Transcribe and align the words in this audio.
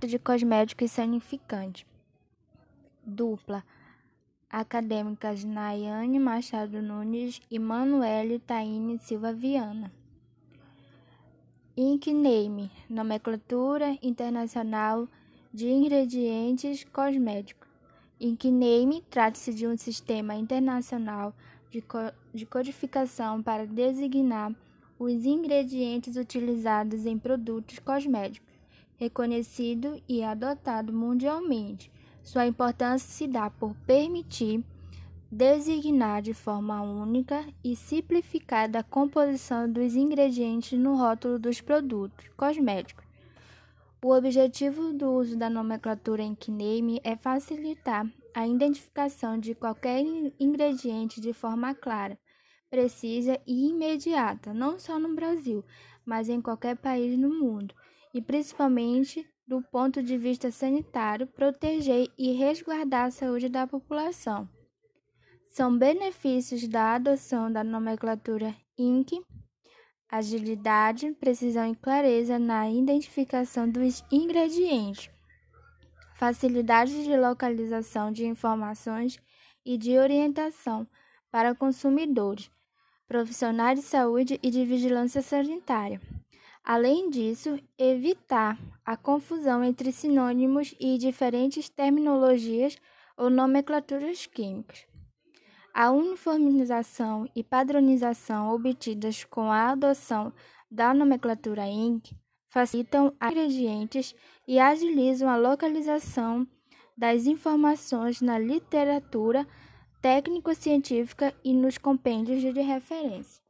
de 0.00 0.18
cosméticos 0.18 0.90
sanificantes. 0.90 1.86
Dupla. 3.04 3.64
Acadêmicas 4.50 5.42
Nayane 5.42 6.18
Machado 6.18 6.80
Nunes 6.80 7.40
e 7.50 7.58
Manuele 7.58 8.38
Taine 8.38 8.98
Silva 8.98 9.32
Viana. 9.32 9.92
Inkname, 11.76 12.70
nomenclatura 12.88 13.98
internacional 14.00 15.08
de 15.52 15.68
ingredientes 15.68 16.84
cosméticos. 16.84 17.68
Inkname 18.20 19.02
trata-se 19.10 19.52
de 19.52 19.66
um 19.66 19.76
sistema 19.76 20.36
internacional 20.36 21.34
de, 21.70 21.82
co 21.82 21.98
de 22.32 22.46
codificação 22.46 23.42
para 23.42 23.66
designar 23.66 24.54
os 24.96 25.26
ingredientes 25.26 26.16
utilizados 26.16 27.06
em 27.06 27.18
produtos 27.18 27.80
cosméticos, 27.80 28.53
reconhecido 28.96 30.00
e 30.08 30.22
adotado 30.22 30.92
mundialmente. 30.92 31.90
Sua 32.22 32.46
importância 32.46 33.08
se 33.08 33.26
dá 33.26 33.50
por 33.50 33.74
permitir 33.86 34.64
designar 35.30 36.22
de 36.22 36.32
forma 36.32 36.80
única 36.80 37.44
e 37.62 37.74
simplificada 37.74 38.78
a 38.78 38.84
composição 38.84 39.70
dos 39.70 39.96
ingredientes 39.96 40.78
no 40.78 40.96
rótulo 40.96 41.38
dos 41.38 41.60
produtos 41.60 42.28
cosméticos. 42.36 43.04
O 44.02 44.14
objetivo 44.14 44.92
do 44.92 45.10
uso 45.10 45.36
da 45.36 45.48
nomenclatura 45.48 46.22
em 46.22 46.34
Kname 46.34 47.00
é 47.02 47.16
facilitar 47.16 48.06
a 48.34 48.46
identificação 48.46 49.38
de 49.38 49.54
qualquer 49.54 50.04
ingrediente 50.38 51.20
de 51.20 51.32
forma 51.32 51.74
clara, 51.74 52.18
precisa 52.68 53.40
e 53.46 53.70
imediata, 53.70 54.52
não 54.52 54.78
só 54.78 54.98
no 54.98 55.14
Brasil, 55.14 55.64
mas 56.04 56.28
em 56.28 56.40
qualquer 56.40 56.76
país 56.76 57.18
no 57.18 57.30
mundo, 57.30 57.74
e 58.14 58.22
principalmente 58.22 59.28
do 59.46 59.60
ponto 59.60 60.02
de 60.02 60.16
vista 60.16 60.50
sanitário, 60.50 61.26
proteger 61.26 62.08
e 62.16 62.32
resguardar 62.32 63.06
a 63.06 63.10
saúde 63.10 63.48
da 63.48 63.66
população. 63.66 64.48
São 65.52 65.76
benefícios 65.76 66.66
da 66.66 66.94
adoção 66.94 67.52
da 67.52 67.62
nomenclatura 67.62 68.54
INC, 68.78 69.22
agilidade, 70.08 71.12
precisão 71.12 71.70
e 71.70 71.76
clareza 71.76 72.38
na 72.38 72.70
identificação 72.70 73.68
dos 73.68 74.02
ingredientes, 74.10 75.10
facilidade 76.16 77.04
de 77.04 77.16
localização 77.16 78.10
de 78.10 78.24
informações 78.24 79.18
e 79.64 79.76
de 79.76 79.98
orientação 79.98 80.86
para 81.30 81.54
consumidores, 81.54 82.50
profissionais 83.06 83.78
de 83.78 83.84
saúde 83.84 84.38
e 84.42 84.50
de 84.50 84.64
vigilância 84.64 85.20
sanitária. 85.20 86.00
Além 86.64 87.10
disso, 87.10 87.58
evitar 87.76 88.58
a 88.86 88.96
confusão 88.96 89.62
entre 89.62 89.92
sinônimos 89.92 90.74
e 90.80 90.96
diferentes 90.96 91.68
terminologias 91.68 92.78
ou 93.18 93.28
nomenclaturas 93.28 94.24
químicas. 94.24 94.86
A 95.74 95.90
uniformização 95.90 97.28
e 97.36 97.44
padronização 97.44 98.54
obtidas 98.54 99.24
com 99.24 99.52
a 99.52 99.72
adoção 99.72 100.32
da 100.70 100.94
nomenclatura 100.94 101.66
INC 101.66 102.16
facilitam 102.48 103.12
ingredientes 103.22 104.14
e 104.48 104.58
agilizam 104.58 105.28
a 105.28 105.36
localização 105.36 106.48
das 106.96 107.26
informações 107.26 108.22
na 108.22 108.38
literatura 108.38 109.46
técnico-científica 110.00 111.34
e 111.44 111.52
nos 111.52 111.76
compêndios 111.76 112.40
de 112.40 112.60
referência. 112.62 113.43